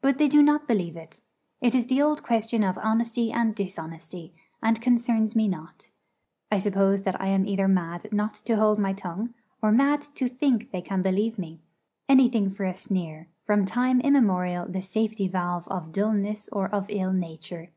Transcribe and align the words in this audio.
But 0.00 0.18
they 0.18 0.26
do 0.26 0.42
not 0.42 0.66
believe 0.66 0.96
it. 0.96 1.20
It 1.60 1.72
is 1.72 1.86
the 1.86 2.02
old 2.02 2.24
question 2.24 2.64
of 2.64 2.76
honesty 2.82 3.30
and 3.30 3.54
dishonesty, 3.54 4.34
and 4.60 4.80
concerns 4.80 5.36
me 5.36 5.46
not. 5.46 5.92
I 6.50 6.58
suppose 6.58 7.02
that 7.02 7.20
I 7.20 7.28
am 7.28 7.46
either 7.46 7.68
mad 7.68 8.08
not 8.10 8.34
to 8.46 8.56
hold 8.56 8.80
my 8.80 8.92
tongue, 8.92 9.34
or 9.62 9.70
mad 9.70 10.00
to 10.16 10.26
think 10.26 10.72
they 10.72 10.82
can 10.82 11.00
believe 11.00 11.38
me 11.38 11.60
anything 12.08 12.50
for 12.50 12.64
a 12.64 12.74
sneer, 12.74 13.28
from 13.44 13.64
time 13.64 14.00
immemorial 14.00 14.66
the 14.66 14.82
safety 14.82 15.28
valve 15.28 15.68
of 15.68 15.92
dulness 15.92 16.48
or 16.48 16.66
of 16.68 16.86
ill 16.88 17.12
nature. 17.12 17.70